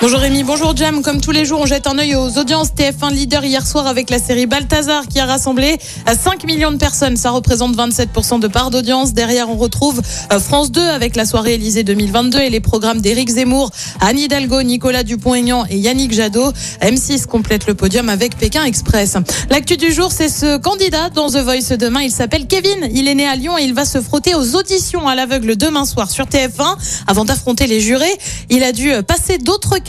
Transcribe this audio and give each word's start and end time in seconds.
Bonjour 0.00 0.20
Rémi, 0.20 0.44
bonjour 0.44 0.76
Jam. 0.76 1.02
Comme 1.02 1.20
tous 1.20 1.32
les 1.32 1.44
jours, 1.44 1.58
on 1.60 1.66
jette 1.66 1.88
un 1.88 1.98
œil 1.98 2.14
aux 2.14 2.38
audiences 2.38 2.68
TF1 2.68 3.12
leader 3.12 3.44
hier 3.44 3.66
soir 3.66 3.88
avec 3.88 4.10
la 4.10 4.20
série 4.20 4.46
Balthazar 4.46 5.08
qui 5.08 5.18
a 5.18 5.26
rassemblé 5.26 5.76
à 6.06 6.14
5 6.14 6.44
millions 6.44 6.70
de 6.70 6.76
personnes. 6.76 7.16
Ça 7.16 7.32
représente 7.32 7.76
27% 7.76 8.38
de 8.38 8.46
part 8.46 8.70
d'audience. 8.70 9.12
Derrière, 9.12 9.50
on 9.50 9.56
retrouve 9.56 10.00
euh, 10.32 10.38
France 10.38 10.70
2 10.70 10.80
avec 10.80 11.16
la 11.16 11.24
soirée 11.24 11.54
Élysée 11.54 11.82
2022 11.82 12.38
et 12.38 12.48
les 12.48 12.60
programmes 12.60 13.00
d'Éric 13.00 13.28
Zemmour, 13.28 13.72
Anne 14.00 14.20
Hidalgo, 14.20 14.62
Nicolas 14.62 15.02
Dupont-Aignan 15.02 15.66
et 15.68 15.78
Yannick 15.78 16.12
Jadot. 16.12 16.52
M6 16.80 17.26
complète 17.26 17.66
le 17.66 17.74
podium 17.74 18.08
avec 18.08 18.38
Pékin 18.38 18.62
Express. 18.62 19.16
L'actu 19.50 19.76
du 19.76 19.92
jour, 19.92 20.12
c'est 20.12 20.28
ce 20.28 20.58
candidat 20.58 21.10
dans 21.10 21.28
The 21.28 21.38
Voice 21.38 21.76
demain. 21.76 22.02
Il 22.02 22.12
s'appelle 22.12 22.46
Kevin. 22.46 22.88
Il 22.92 23.08
est 23.08 23.16
né 23.16 23.26
à 23.26 23.34
Lyon 23.34 23.58
et 23.58 23.64
il 23.64 23.74
va 23.74 23.84
se 23.84 24.00
frotter 24.00 24.36
aux 24.36 24.54
auditions 24.54 25.08
à 25.08 25.16
l'aveugle 25.16 25.56
demain 25.56 25.84
soir 25.84 26.08
sur 26.08 26.26
TF1 26.26 26.76
avant 27.08 27.24
d'affronter 27.24 27.66
les 27.66 27.80
jurés. 27.80 28.16
Il 28.48 28.62
a 28.62 28.70
dû 28.70 28.92
passer 29.02 29.38
d'autres 29.38 29.80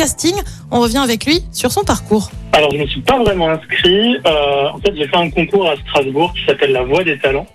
On 0.71 0.79
revient 0.79 0.99
avec 0.99 1.25
lui 1.25 1.43
sur 1.51 1.71
son 1.71 1.83
parcours. 1.83 2.31
Alors, 2.51 2.71
je 2.71 2.77
ne 2.77 2.81
me 2.81 2.87
suis 2.87 3.01
pas 3.01 3.17
vraiment 3.19 3.49
inscrit. 3.49 4.17
Euh, 4.25 4.69
en 4.73 4.79
fait, 4.79 4.93
j'ai 4.95 5.07
fait 5.07 5.15
un 5.17 5.29
concours 5.29 5.69
à 5.69 5.75
Strasbourg 5.77 6.33
qui 6.33 6.45
s'appelle 6.45 6.71
La 6.71 6.83
Voix 6.83 7.03
des 7.03 7.17
Talents. 7.17 7.47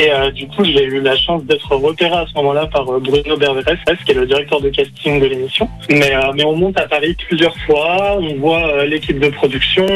Et 0.00 0.10
euh, 0.10 0.30
du 0.30 0.48
coup, 0.48 0.64
j'ai 0.64 0.84
eu 0.84 1.00
la 1.00 1.16
chance 1.16 1.44
d'être 1.44 1.74
repéré 1.76 2.12
à 2.12 2.26
ce 2.26 2.34
moment-là 2.34 2.66
par 2.66 2.88
euh, 2.88 2.98
Bruno 2.98 3.36
Berveres, 3.36 3.76
qui 4.04 4.10
est 4.10 4.14
le 4.14 4.26
directeur 4.26 4.60
de 4.60 4.68
casting 4.70 5.20
de 5.20 5.26
l'émission. 5.26 5.68
Mais, 5.90 6.14
euh, 6.14 6.32
mais 6.34 6.44
on 6.44 6.56
monte 6.56 6.78
à 6.78 6.88
Paris 6.88 7.16
plusieurs 7.28 7.56
fois, 7.58 8.18
on 8.18 8.34
voit 8.36 8.66
euh, 8.66 8.84
l'équipe 8.84 9.18
de 9.18 9.28
production, 9.28 9.86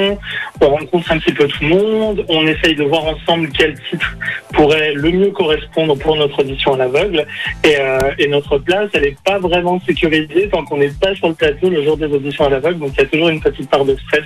on 0.61 0.69
rencontre 0.69 1.11
un 1.11 1.19
petit 1.19 1.33
peu 1.33 1.49
tout 1.49 1.65
le 1.65 1.69
monde, 1.69 2.25
on 2.29 2.47
essaye 2.47 2.77
de 2.77 2.85
voir 2.85 3.05
ensemble 3.07 3.49
quel 3.57 3.75
titre 3.91 4.17
pourrait 4.53 4.93
le 4.95 5.11
mieux 5.11 5.31
correspondre 5.33 5.99
pour 5.99 6.17
notre 6.17 6.41
audition 6.41 6.75
à 6.75 6.77
l'aveugle. 6.77 7.27
Et, 7.65 7.77
euh, 7.79 7.99
et 8.19 8.29
notre 8.29 8.59
place, 8.59 8.91
elle 8.95 9.03
n'est 9.03 9.17
pas 9.25 9.39
vraiment 9.39 9.81
sécurisée 9.87 10.49
tant 10.51 10.65
qu'on 10.65 10.77
n'est 10.77 10.91
pas 11.01 11.15
sur 11.17 11.29
le 11.29 11.35
plateau 11.35 11.69
le 11.69 11.83
jour 11.83 11.97
des 11.97 12.07
auditions 12.07 12.45
à 12.45 12.51
l'aveugle. 12.51 12.79
Donc 12.79 12.91
il 12.95 13.01
y 13.01 13.05
a 13.05 13.07
toujours 13.07 13.29
une 13.29 13.41
petite 13.41 13.69
part 13.69 13.85
de 13.85 13.97
stress 13.97 14.23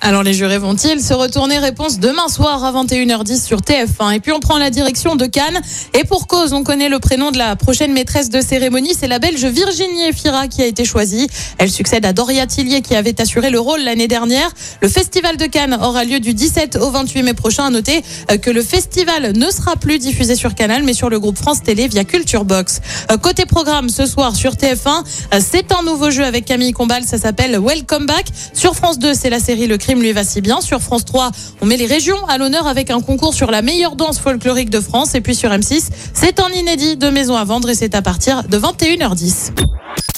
Alors 0.00 0.22
les 0.22 0.34
jurés 0.34 0.58
vont-ils 0.58 1.00
se 1.00 1.14
retourner 1.14 1.58
Réponse 1.58 1.98
demain 1.98 2.28
soir 2.28 2.64
à 2.64 2.72
21h10 2.72 3.42
sur 3.42 3.60
TF1. 3.60 4.14
Et 4.14 4.20
puis 4.20 4.32
on 4.32 4.40
prend 4.40 4.58
la 4.58 4.70
direction 4.70 5.16
de 5.16 5.26
Cannes. 5.26 5.60
Et 5.94 6.04
pour 6.04 6.26
cause, 6.26 6.52
on 6.52 6.64
connaît 6.64 6.88
le 6.88 6.98
prénom 6.98 7.30
de 7.30 7.38
la 7.38 7.56
prochaine 7.56 7.92
maîtresse 7.92 8.30
de 8.30 8.40
cérémonie. 8.40 8.94
C'est 8.98 9.08
la 9.08 9.18
belge 9.18 9.44
Virginie 9.44 10.12
Fira 10.12 10.48
qui 10.48 10.62
a 10.62 10.66
été 10.66 10.84
choisie. 10.84 11.28
Elle 11.58 11.70
succède 11.70 12.04
à 12.04 12.12
Doria 12.12 12.46
Tillier 12.46 12.82
qui 12.82 12.94
avait 12.94 13.20
assuré 13.20 13.50
le 13.50 13.60
rôle 13.60 13.80
l'année 13.80 14.08
dernière. 14.08 14.50
Le 14.82 14.88
festival 14.88 15.36
de 15.36 15.46
Cannes 15.46 15.78
aura 15.80 16.04
lieu 16.04 16.20
du 16.20 16.34
17 16.34 16.76
au 16.76 16.90
28 16.90 17.22
mai 17.22 17.34
prochain. 17.34 17.64
À 17.64 17.70
noter 17.70 18.02
euh, 18.30 18.36
que 18.36 18.50
le 18.50 18.62
festival 18.62 19.32
ne 19.36 19.50
sera 19.50 19.76
plus 19.76 19.98
diffusé 19.98 20.34
sur 20.34 20.54
Canal 20.54 20.82
mais 20.82 20.92
sur 20.92 21.08
le 21.08 21.18
groupe 21.20 21.38
France 21.38 21.62
Télé 21.62 21.88
via 21.88 22.04
Culture 22.04 22.44
Box. 22.44 22.80
Euh, 23.10 23.16
Côté 23.16 23.46
programme 23.46 23.88
ce 23.88 24.06
soir 24.06 24.34
sur 24.34 24.52
TF1, 24.52 25.04
euh, 25.32 25.40
c'est 25.40 25.72
un 25.72 25.82
nouveau 25.82 26.10
jeu 26.10 26.24
avec 26.24 26.44
Camille 26.44 26.72
Combal. 26.72 27.04
Ça 27.04 27.18
s'appelle 27.18 27.58
Welcome 27.58 28.06
Back. 28.06 28.26
Sur 28.52 28.74
France 28.74 28.98
2, 28.98 29.14
c'est 29.14 29.30
la 29.30 29.40
série 29.44 29.66
Le 29.66 29.76
crime 29.76 30.00
lui 30.00 30.12
va 30.12 30.24
si 30.24 30.40
bien. 30.40 30.60
Sur 30.60 30.80
France 30.80 31.04
3, 31.04 31.30
on 31.60 31.66
met 31.66 31.76
les 31.76 31.86
régions 31.86 32.26
à 32.28 32.38
l'honneur 32.38 32.66
avec 32.66 32.90
un 32.90 33.00
concours 33.00 33.34
sur 33.34 33.50
la 33.50 33.60
meilleure 33.60 33.94
danse 33.94 34.18
folklorique 34.18 34.70
de 34.70 34.80
France. 34.80 35.14
Et 35.14 35.20
puis 35.20 35.34
sur 35.34 35.50
M6, 35.50 35.88
c'est 36.14 36.40
un 36.40 36.48
inédit 36.48 36.96
de 36.96 37.10
maison 37.10 37.36
à 37.36 37.44
vendre 37.44 37.68
et 37.68 37.74
c'est 37.74 37.94
à 37.94 38.02
partir 38.02 38.44
de 38.44 38.58
21h10. 38.58 39.52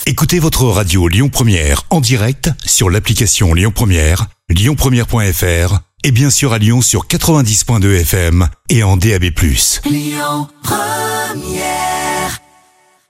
Écoutez 0.06 0.38
votre 0.38 0.64
radio 0.66 1.08
Lyon 1.08 1.28
Première 1.28 1.82
en 1.90 2.00
direct 2.00 2.50
sur 2.64 2.88
l'application 2.88 3.52
Lyon 3.52 3.72
Première, 3.74 4.26
lyonpremière.fr 4.48 5.80
et 6.04 6.12
bien 6.12 6.30
sûr 6.30 6.52
à 6.52 6.58
Lyon 6.58 6.80
sur 6.80 7.08
90.2 7.08 8.00
FM 8.02 8.48
et 8.68 8.84
en 8.84 8.96
DAB+. 8.96 9.24